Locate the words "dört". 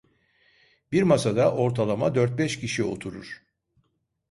2.15-2.37